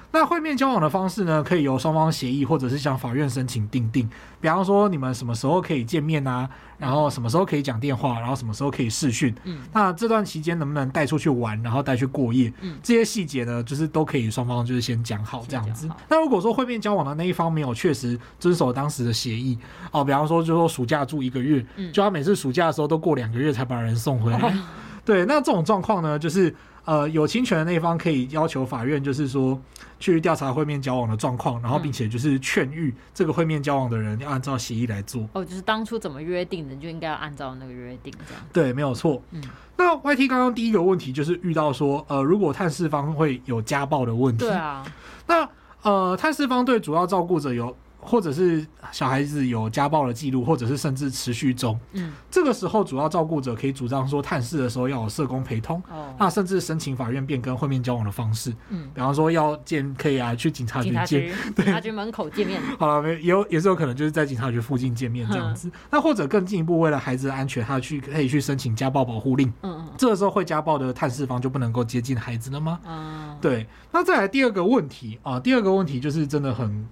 [0.10, 4.10] 那会面交往的方式呢，可以由双方协议，或者是向法院申请订定。
[4.40, 6.50] 比方说，你们什么时候可以见面啊？
[6.78, 8.18] 然后什么时候可以讲电话？
[8.20, 9.36] 然后什么时候可以视讯？
[9.44, 12.52] 嗯，那这段期间能不能带出去玩，然后带去过夜？
[12.62, 15.90] 嗯，这些细节呢，就是都可以双方就是先讲好这样子。
[16.08, 19.60] 那如果说会面交往的那一方没有确实遵守当时的协议
[19.92, 24.40] 哦，比方说就说暑假住一个月，嗯，就他每次暑假的时候都过两个月才把人送回来。
[24.40, 24.54] 哦，
[25.04, 26.56] 对，那这种状况呢，就是。
[26.88, 29.62] 呃，有侵权的那一方可以要求法院，就是说
[30.00, 35.28] 去调查会面交往的状况，然后并且就是劝喻这个会面交往的人要按照协议来做。
[35.34, 38.42] 哦，就是当初怎么约定的，你就应该要按照那个约定这样。
[38.54, 39.22] 对，没有错。
[39.32, 39.44] 嗯，
[39.76, 44.46] 那 YT 刚刚第一个问题就是遇到说，呃，如果探视方会有家暴的问题。
[44.46, 44.86] 对啊。
[45.28, 45.50] 那
[45.82, 47.76] 呃，探视方对主要照顾者有。
[48.00, 72.80] 或者是小孩子有家暴的记录，或者是甚至持续中，嗯，这个时候主要照顾者可以主张说，探视的时候要有社工陪同，哦，那甚至申请法院变更会面交往的方式，嗯，比方说要见可以啊，去警察局见，警察局门口见面， 好了，有也是有可能就是在警察局附近见面这样子，那或者更进一步为了孩子的安全，他去可以去申请家暴保护令，嗯嗯，这个时候会家暴的探视方就不能够接近孩子了吗？
[72.86, 76.88] 嗯，对，那再来第二个问题啊，第二个问题就是真的很。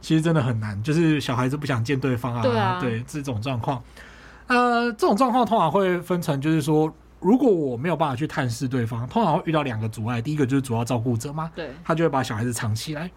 [0.00, 3.82] 其实真的很难，就是小孩子不想见对方啊，对，啊对这种状况，
[4.46, 10.22] 呃，这种状况通常会分成，就是说，如果我没有办法去探视对方，通常会遇到两个阻碍。
[10.22, 13.10] 第一个就是主要照顾者嘛，对，他就会把小孩子藏起来，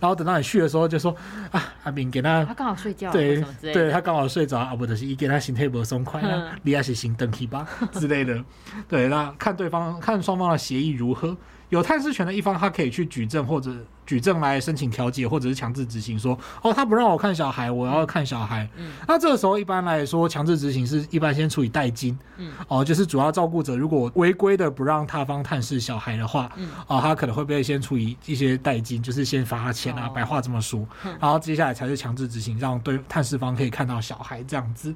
[0.00, 1.14] 然后等到你去的时候，就说
[1.50, 8.42] 啊，阿明给他，他刚好睡觉，对，对他刚好睡着啊，不的是一给他心态不松快啊，你还是心登气吧之类的，
[8.88, 11.36] 对，那看对方看双方的协议如何。
[11.68, 13.72] 有探视权的一方，他可以去举证或者
[14.06, 16.16] 举证来申请调解，或者是强制执行。
[16.18, 18.68] 说哦，他不让我看小孩，我要看小孩。
[18.76, 22.16] 嗯，那这个时候一般来说，强制执行是一般先处以代金。
[22.36, 30.86] 嗯，哦，就是主要照顾者如果违规的不让他方探视小孩的话，嗯，哦，他可能会被先处以一些代金，就是先罚他钱啊，白话这么说。
[31.20, 34.94] 然后接下来才是强制执行，让对探视方可以看到小孩这样子。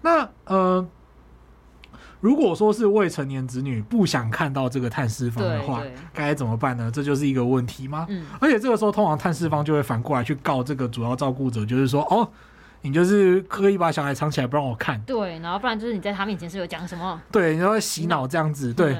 [0.00, 0.88] 那呃。
[2.22, 5.82] 如果说是未成年子女不想看到这个探视方的话，
[6.14, 6.88] 该怎么办呢？
[6.88, 8.06] 这就是一个问题吗？
[8.08, 12.30] 嗯，而且这个时候通常探视方就会反过来去告这个主要照顾者，就是说，哦，
[12.82, 18.96] 你就是刻意把小孩藏起来不让我看，对，然后不然就是你在他面前是有讲什么，对，然后洗脑这样子，对，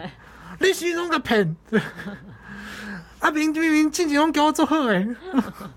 [0.58, 1.56] 你洗脑个骗，
[3.20, 5.06] 阿 明明明静静都给我做好哎，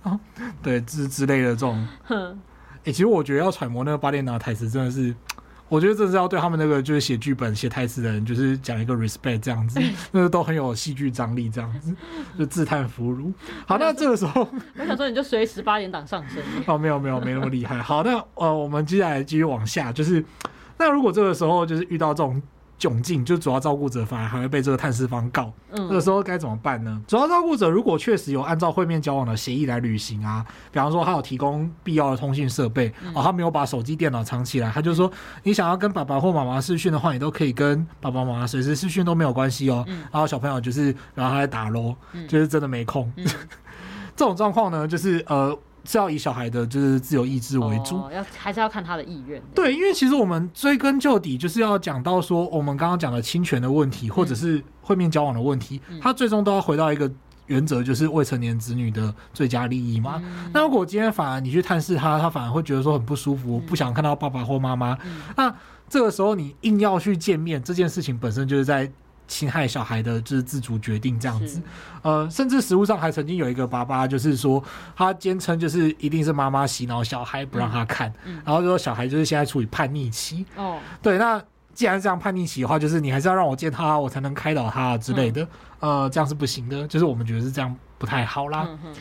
[0.63, 2.15] 对之之类的这种，哎、
[2.85, 5.13] 欸，其实我觉得要揣摩那个巴列娜台词真的是。
[5.67, 9.79] 我觉得这是要对他们那个就是写剧本、写台词的人，就是讲一个 respect 这样子，
[10.11, 11.93] 那个都很有戏剧张力，这样子
[12.37, 13.33] 就自叹弗如。
[13.67, 14.47] 好，那这个时候，
[14.77, 16.41] 我想说你就随时八点档上升。
[16.67, 17.81] 哦，没有没有没那么厉害。
[17.81, 20.23] 好，那呃，我们接下来继续往下，就是
[20.77, 22.41] 那如果这个时候就是遇到这种。
[22.79, 27.01] 窘境，就主要照顾者反而还会被这个探视方告，嗯，这个时候该怎么办呢？
[27.07, 35.09] 主要照顾者如果确实有按照会面交往的协议来履行啊，比方说他有提供必要的通讯设备，嗯、哦，他没有把手机、电脑藏起来，他就说
[35.43, 39.83] 你想要跟爸爸或妈妈视讯的话，你都可以跟爸爸妈妈随时视讯都没有关系哦。
[39.87, 43.11] 嗯、然后小朋友就是，然后他在打咯，嗯、就是真的没空。
[43.15, 43.25] 嗯、
[44.15, 45.57] 这种状况呢，就是呃。
[45.85, 49.41] 是要以小孩的就是自由意志为主，哦、要还是要看他的意愿。
[49.53, 57.11] 对，因为其实我们追根究底，就是要讲到说，我们刚刚讲的侵权的问题，或者是会面交往的问题，嗯、它最终都要回到一个
[57.47, 60.21] 原则，就是未成年子女的最佳利益嘛。
[60.23, 64.97] 嗯、那如果今天反而你去探视他，他反而会觉得说很不舒服，嗯、不想看到爸爸或妈妈。
[65.05, 65.55] 嗯、那
[65.87, 68.91] 这个时候你硬要去见面，这件事情本身就是在。
[69.27, 71.61] 侵害小孩的就是自主决定这样子，
[72.01, 74.63] 呃，甚至实物上还曾经有一个爸爸，就是说
[74.95, 80.45] 他坚称就是一定是妈妈洗脑小孩不让他看，嗯嗯、然后就说小孩就是现在处于叛逆期。
[80.55, 81.41] 哦，对，那
[81.73, 85.41] 既然是这样叛逆期的话，就是你还是要让我见他，我才能开导他之类的，
[85.79, 88.67] 嗯、呃，这样是不行的，就是我们觉得是这样不太好啦。
[88.83, 88.93] 嗯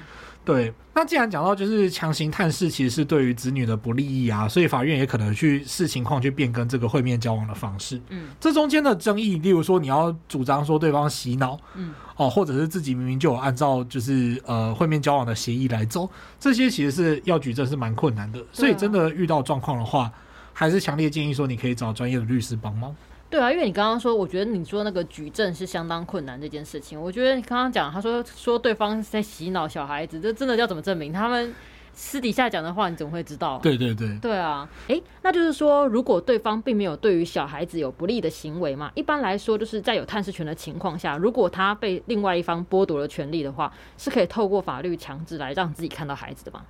[0.45, 7.99] 对，那既然讲到就是强行探视，其实是对于子女的不利益啊，所以法院也可能去视情况去变更这个会面交往的方式。
[8.11, 16.07] 嗯，这中间的争议，例如说你要主张说对方洗脑，嗯，哦，或者是自己明明就有按照就是呃会面交往的协议来走，
[16.39, 18.39] 这些其实是要举证是蛮困难的。
[18.53, 20.13] 所以真的遇到状况的话，
[20.53, 22.95] 还是强烈建议说你可以找专业的律师帮忙。
[23.35, 27.01] 对啊，因为你刚刚说，我觉得你说那个举证是相当困难这件事情。
[27.01, 31.13] 我觉得你刚刚讲，他说说对方在洗脑小孩子，这真的要怎么证明？
[31.13, 31.53] 他们
[31.93, 33.59] 私底下讲的话，你怎么会知道？
[33.59, 46.63] 对对对，对啊，诶，那就是说，如果对方并没有对于小孩子有不利的行为嘛，一般来说，就是在有探视权的情况下，如果他被另外一方剥夺了权利的话，是可以透过法律强制来让自己看到孩子的吗？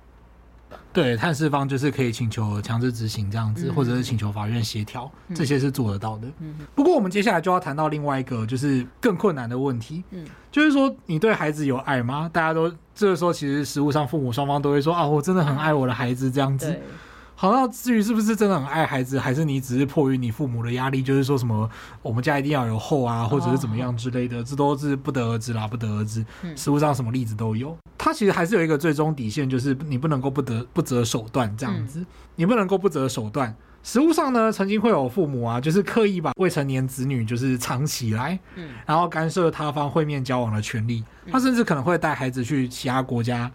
[0.93, 6.27] 对，探视方就是可以请求强制执行这样子，嗯、或者是请求法院协调，嗯、这些是做得到的。
[6.39, 12.29] 嗯、不过我们接下来就要谈到另外一个就是更困难的问题，嗯，就是说你对孩子有爱吗？
[12.31, 16.79] 大家都这个时候其实实物上父母双方都会说啊，我真的很爱我的孩子这样子。
[17.35, 21.69] 嗯好，那至于是不是真的很爱孩子，还是你只是迫于你父母的压力，就是说什么
[22.01, 26.25] 我们家一定要有后啊，或者是怎么样之类的，这都是不得而知啦，不得而知。
[26.43, 32.05] 嗯，实务上什么例子都有，他其实还是有一个最终底线，就是你不能够不得不择手段这样子，
[32.37, 33.53] 你不能够不择手段。
[33.83, 43.51] 实物上呢，曾经会有父母啊，就是刻意把未成年子女就是藏起来，嗯，然后干涉他方会面交往的权利，他甚至可能会带孩子去其他国家。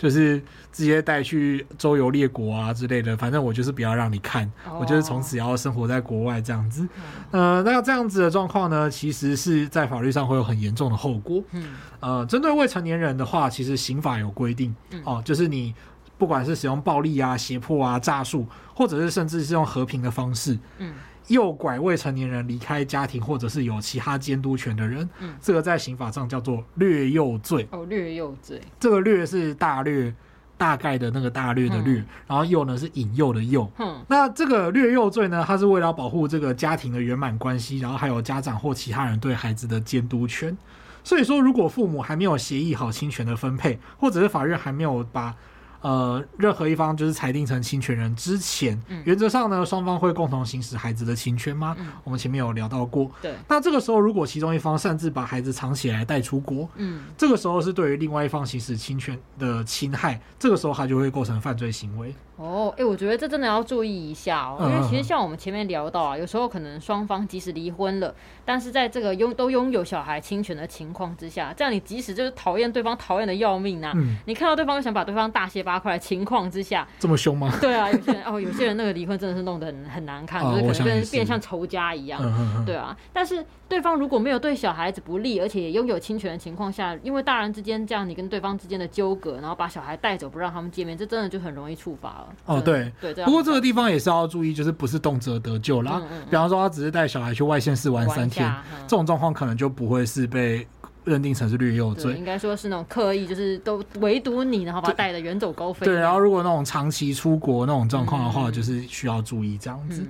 [0.00, 4.80] 就是直接带去周游列国啊之类的，反正我就是不要让你看，oh.
[4.80, 6.88] 我就是从此要生活在国外这样子。
[7.30, 11.42] 呃，那这样子的状况呢，其实是在法律上会有很严重的后果。
[11.52, 15.74] 嗯，呃，针对未成年人的话，其实刑法有规定哦、呃，就是你
[16.16, 20.94] 不管是使用暴力啊、胁迫啊、诈术，或者是甚至是用和平的方式，嗯。
[21.28, 27.66] 诱拐未成年人离开家庭，或者是有其他监督权的人，嗯，这个在刑法上叫做掠诱罪。
[27.70, 30.12] 哦，掠诱罪，这个掠是大略、
[30.58, 33.70] 大概的那个大略的略，嗯、然后诱呢是引诱的诱。
[33.78, 40.56] 嗯，那这个掠诱罪呢，它是为了保护这个家庭的圆满关系，然后还有家长或其他人对孩子的监督权。
[41.02, 45.34] 所以说，如果父母还没有协议好亲权的分配，或者是法院还没有把
[45.80, 51.74] 呃，任何一方就是裁定成侵权人之前，嗯、原则上呢，双方会共同行使孩子的侵权吗？
[51.78, 53.10] 嗯、我们前面有聊到过。
[53.22, 53.34] 对。
[53.48, 62.14] 那这个时候，如果其中一方擅自把孩子藏起来带出国，嗯，这个时候是对于另外一方行使侵权的侵害，这个时候他就会构成犯罪行为。
[62.36, 68.14] 哦，哎、欸，我觉得这真的要注意一下哦，因为其实像我们前面聊到啊，有时候可能双方即使离婚了，
[68.46, 77.52] 但是在这个拥都拥有小孩侵权的情况之下，这样你即使就是讨厌对方讨厌的要命啊，嗯、你看到对方又想把对方大卸八块的情况之下，这么凶吗？
[77.60, 83.44] 对啊，有些人哦，有些人那个离婚真的是弄得很很难看，哦、就是可能变变像仇家一样，嗯、对啊，但是。
[83.70, 92.26] 对方如果没有对小孩子不利，而且也拥有侵权的情况下，因为大人之间这样，你跟对方之间的纠葛，然后把小孩带走不让他们见面，这真的就很容易触发了。
[92.46, 93.14] 哦，对对。
[93.24, 96.02] 不过这个地方也是要注意，就是不是动辄得救啦。
[96.28, 100.66] 比方说，他只是带小孩去外县市玩三天，嗯、这种状况可能就不会是被
[101.10, 102.14] 认定成是掠幼罪。
[102.14, 105.84] 应该说是那种刻意，就是都唯独你，然后把他带的远走高飞。
[105.84, 110.00] 对，然后如果那种长期出国那种状况的话，嗯、就是需要注意这样子。
[110.00, 110.08] 嗯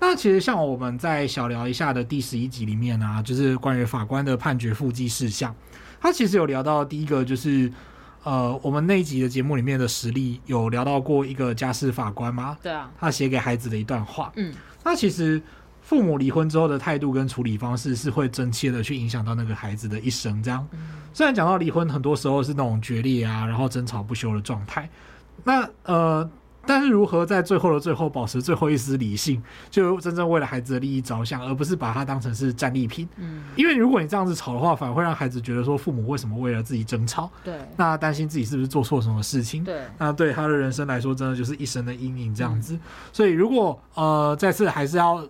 [0.00, 5.54] 那其实像我们在小聊一下的第十一集里面啊，就是关于法官的判决附记事项，
[5.98, 7.72] 他其实有聊到第一个就是，
[8.22, 12.58] 呃，我们那一集的节目里面的实例有聊到过一个家事法官吗？
[12.62, 14.30] 对啊，他写给孩子的一段话。
[14.36, 14.52] 嗯，
[14.84, 15.40] 那其实
[15.84, 20.42] 父母离婚之后的态度跟处理方式是会真切的去影响到那个孩子的一生。
[20.42, 20.66] 这样，
[21.12, 24.90] 虽然讲到离婚，很多时候是那种决裂啊，然后争吵不休的状态。
[25.44, 26.28] 那呃。
[26.66, 33.06] 但是如何在最后的最后保持最后一丝理性，就真正为了孩子的利益着想，而不是把它当成是战利品？
[33.18, 37.30] 嗯，因为如果你这样子吵的话，反而会让孩子觉得说父母为什么为了自己争吵？
[37.44, 39.62] 对，那担心自己是不是做错什么事情？
[39.62, 42.72] 对，那对他的人生来说，真的就是一生的阴影这样子。
[42.72, 42.80] 嗯、
[43.12, 45.22] 所以如果呃，再次还是要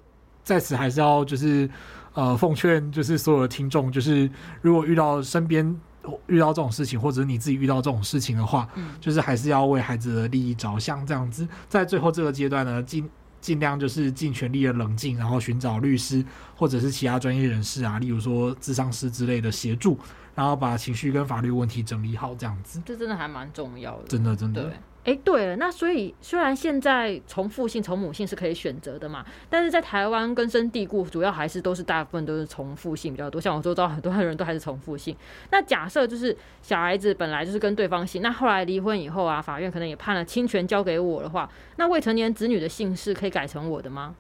[0.45, 1.69] 在此还是要就是
[2.13, 4.31] 呃，奉劝就是所有的听众，就是
[4.63, 5.81] 如果遇到身边。
[6.27, 13.09] 遇到这种事情，或者你自己遇到这种事情的话，嗯，就是还是要为孩子的利益着想，这样子，在最后这个阶段呢，尽
[13.41, 16.23] 尽量就是尽全力的冷静，然后寻找律师
[16.55, 19.99] 或者是其他专业人士啊，例如说智商师之类的协助，
[20.35, 24.71] 然后把情绪跟法律问题整理好，这样子，这真的还蛮重要的，真的真的。
[25.05, 25.15] 对。
[25.15, 33.41] 哎、对了，那所以虽然现在从父姓从母姓是可以选择的嘛，但是在台湾根深蒂固，主要还是都是大部分都是从父姓比较多。
[33.41, 35.15] 像我周遭很多人都还是从父姓。
[35.51, 44.15] 那假设就是小孩子本来就是跟对方姓，那后来离婚以后啊，法院可能也判了侵权交给我的话，那未成年子女的姓氏可以改成我的吗？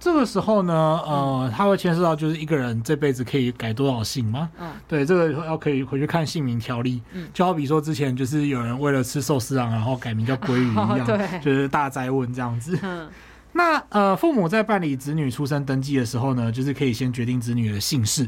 [0.00, 4.50] 这个时候呢，呃，他会牵涉到就是一个人这辈子可以改多少姓吗？
[4.58, 7.02] 嗯，对，这个要可以回去看姓名条例。
[7.12, 12.78] 嗯，就好比说之前就是有人为了吃寿司郎，然后改名叫鲑鱼一样，哦， 对，就是大灾问这样子。
[12.82, 13.06] 嗯，
[13.52, 18.26] 那呃，父母在办理子女出生登记的时候呢，就是可以先决定子女的姓氏，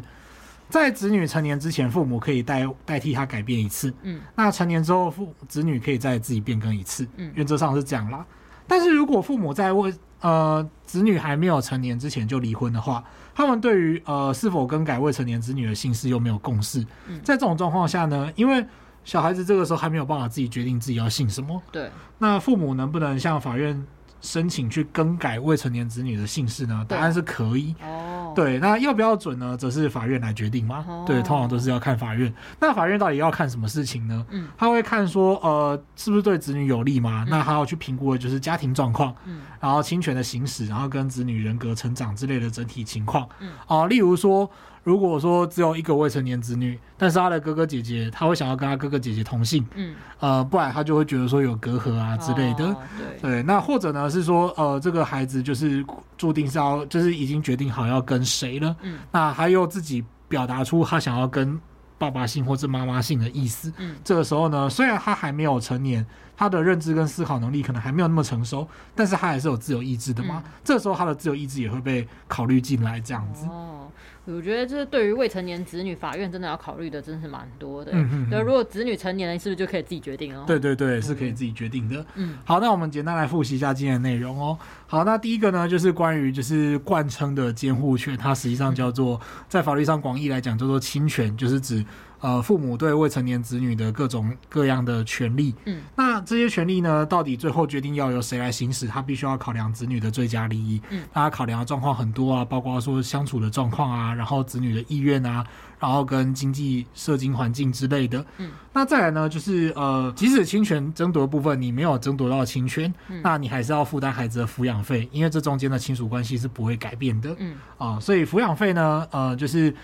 [0.68, 3.90] 在子女成年之前，父母可以代代替他改变一次。
[4.02, 7.08] 嗯，那成年之后，父子女可以再自己变更一次。
[7.16, 8.22] 嗯，原则上是这样啦。
[8.68, 13.04] 但是如果父母在为呃，子女还没有成年之前就离婚的话，
[13.34, 16.80] 他们对于呃是否更改未成年子女的姓氏又没有共识。
[17.06, 18.64] 嗯，在这种状况下呢，因为
[19.04, 21.60] 小孩子这个时候还没有办法自己决定自己要姓什么。
[21.70, 23.84] 对，那父母能不能向法院
[24.22, 26.82] 申请去更改未成年子女的姓氏呢？
[26.88, 27.74] 答案是可以。
[27.82, 28.32] 哦。
[28.34, 29.54] 对，那要不要准呢？
[29.54, 30.82] 则是法院来决定嘛。
[30.88, 31.06] Oh.
[31.06, 32.32] 对，通常都是要看法院。
[32.58, 34.24] 那法院到底要看什么事情呢？
[34.30, 37.24] 嗯，他会看说，呃，是不是对子女有利嘛？
[37.24, 44.50] 嗯、那他要去评估的就是家庭状况，嗯，然后亲权的行使，然后跟子女人格成长之类的整体情况，嗯，哦、呃，例如说。
[44.84, 55.84] 如果说只有一个未成年子女，但是他的哥哥姐姐，他会想要跟他哥哥姐姐同姓，嗯，呃，不然他就会觉得说有隔阂啊之类的，哦、对，对，那或者呢是说，呃，这个孩子就是
[56.18, 61.56] 注定是要，就是已经决定好要跟谁了，嗯，那他又自己表达出他想要跟
[61.96, 66.04] 爸爸姓或者妈妈姓的意思，嗯，这个时候呢，虽然他还没有成年，
[66.36, 68.66] 他的认知跟思考能力可能还没有那么成熟，
[68.96, 73.46] 但是他还是有自由意志的嘛，嗯、这个时候他的自由意志也会被考虑进来，这样子。
[73.46, 73.78] 哦
[74.24, 77.90] 我觉得这对于未成年子女，法院真的要考虑的，真是蛮多的。
[77.92, 78.30] 嗯嗯。
[78.30, 80.44] 对，如果子女成年了，是不是就可以自己决定了？
[80.46, 82.06] 对对对，是可以自己决定的。
[82.14, 82.38] 嗯。
[82.44, 84.56] 好，那我们简单来复习一下今天的内容哦。
[84.86, 91.84] 好，那第一个呢，就是关于就是贯称的监护权，它实际上叫做在法律上广义来讲叫做侵权，就是指。
[92.22, 98.86] 呃，父母对未成年子女的各种各样的权利，嗯，那这些权利呢，到底最后决定要由谁来行使？
[98.86, 105.44] 他必须要考量子女的最佳利益，嗯，他考量的状况很多啊，包括说相处的状况啊，然后子女的意愿啊，
[105.80, 119.74] 然后跟经济社经环境之类的，嗯，那再来呢，就是呃，即使侵权争夺的部分你没有争夺到侵权，嗯，那你还是要负担孩子的抚养费，因为这中间的亲属关系是不会改变的，嗯，啊，所以抚养费呢，呃，就是。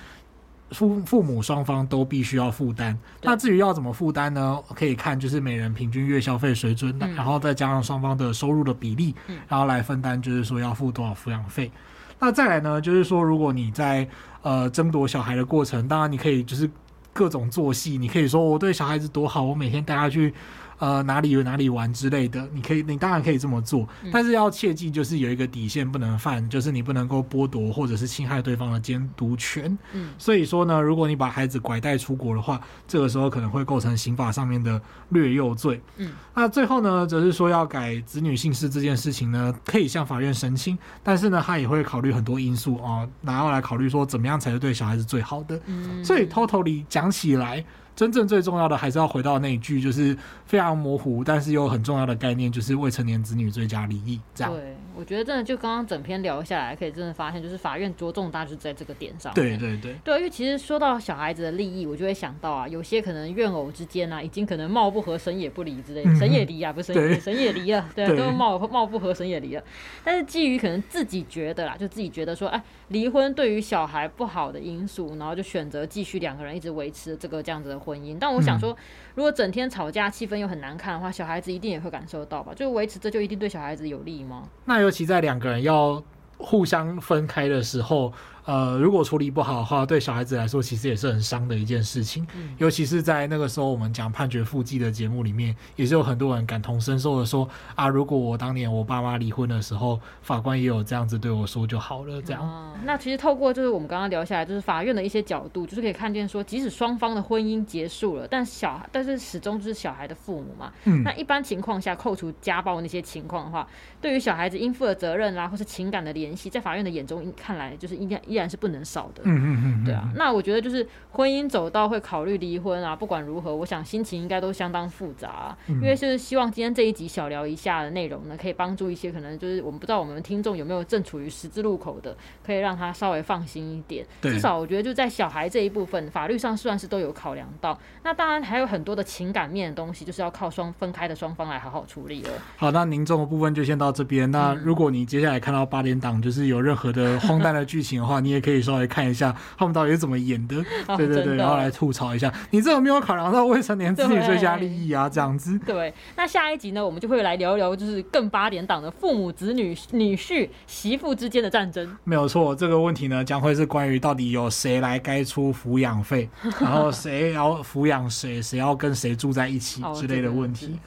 [0.70, 2.98] 父父母双方都必须要负担。
[3.22, 4.58] 那至于要怎么负担呢？
[4.74, 9.14] 可以看就是每人平均月消费水准，然后再加上双方的收入的比例，
[9.48, 11.70] 然后来分担，就是说要付多少抚养费。
[12.18, 14.08] 那再来呢，就是说如果你在
[14.42, 16.68] 呃争夺小孩的过程，当然你可以就是
[17.12, 20.34] 各种做戏，你可以说我对小孩子多好，我每天带他去。
[20.78, 29.76] 呃，哪里有哪里玩之类的，你可以，你当然可以这么做，但是要切记，就是有一个底线不能犯，就是你不能够剥夺或者是侵害对方的监督权。
[29.92, 35.80] 嗯，所以说呢，如果你把孩子拐带出国的话，这个时候可能会构成刑法上面的掠幼罪。
[35.96, 45.60] 嗯，那最后呢，则是说要改子女姓氏这件事情呢，可以向法院申请，但是呢，他也会考虑很多因素啊，然后来考虑说怎么样才是对小孩子最好的。
[45.66, 47.64] 嗯，所以 totally 讲起来。
[47.98, 54.20] 真正最重要的还是要回到那一句，就是非常模糊，但是又很重要的概念，就是未成年子女最佳利益。
[54.36, 54.52] 这样。
[54.98, 59.32] 我觉得真的就刚刚整篇聊下来，可以真的发现，就是法院着重大就是在这个点上。
[59.32, 69.62] 对对对，对，因为其实说到小孩子的利益，我就会想到啊，有些可能怨偶之间啊，已经可能貌不合，神也不离之类神也离啊，不是神也，神也离了，对，对都貌貌不合，神也离了。
[70.02, 78.16] 但是基于可能自己觉得啦，就自己觉得说，哎，离婚对于小孩不好的因素，然后就选择继续两个人一直维持这个这样子的婚姻。
[78.18, 78.76] 但我想说，嗯、
[79.14, 82.52] 如果整天吵架，气氛又很难看的话，小孩子一定也会感受到吧？
[82.52, 84.42] 就维持这就一定对小孩子有利吗？
[84.64, 86.02] 那尤其在两个人要
[86.38, 88.10] 互相分开的时候。
[88.48, 92.26] 呃，如果处理不好的话，对小孩子来说其实也是很伤的一件事情。
[92.34, 102.22] 嗯、尤其是在那个时候，我们讲判决附记的节目里面，也是有很多人感同身受的说啊，如果我当年我爸妈离婚的时候，法官也有这样子对我说就好了。
[102.22, 102.40] 这样。
[102.42, 110.72] 嗯、那其实透过就是我们刚刚聊下来，就是法院的一些角度，就是可以看见说，即使双方的婚姻结束了，但小孩但是始终就是小孩的父母嘛。
[110.84, 111.02] 嗯。
[111.02, 113.68] 那一般情况下，扣除家暴那些情况的话，
[114.00, 134.06] 对于小孩子应负的责任啦、啊，或是情感的联系，在法院的眼中看来，就是依然依然是不能少的，嗯嗯嗯，对啊，那我觉得就是婚姻走到会考虑离婚啊，不管如何，我想心情应该都相当复杂啊，因为就是希望今天这一集小聊一下的内容呢，可以帮助一些可能就是我们不知道我们听众有没有正处于十字路口的，可以让他稍微放心一点。
[134.22, 137.78] 至少我觉得就在小孩这一部分，法律上算是都有考量到。
[138.04, 142.30] 那当然还有很多的情感面的东西，就是要靠双分开的双方来好好处理了。
[142.56, 144.30] 好，那凝重的部分就先到这边。
[144.30, 150.56] 那如果你接下来看到八点档就是有任何的荒诞的剧情的话，你也可以稍微看一下他们到底是怎么演的，
[150.86, 155.08] 哦、对对对，然后来吐槽一下，你这有没有考量到未成年子女最佳利益啊？
[155.08, 155.58] 这样子。
[155.64, 161.96] 对，那下一集呢，我们就会来聊一聊，就是更八点档的父母、子女、女婿、媳妇之间的战争。
[162.04, 166.28] 没有错，这个问题呢，将会是关于到底有谁来该出抚养费，
[166.60, 170.78] 然后谁要抚养谁，谁要跟谁住在一起 之类的问题。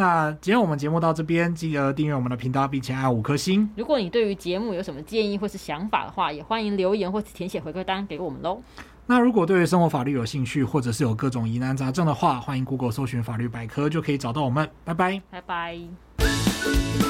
[0.00, 3.68] 那今天我们节目到这边，记得订阅我们的频道，并且按五颗星。
[3.76, 8.62] 如果你对于节目有什么建议或是想法的话，也欢迎留言或填写回馈单给我们喽。
[9.04, 14.66] 那如果对于生活法律有兴趣，或者是有各种疑难杂症的话，欢迎 Google 搜寻法律百科，就可以找到我们。
[14.86, 17.09] 拜拜，拜拜。